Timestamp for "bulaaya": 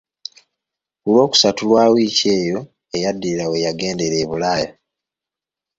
4.29-4.69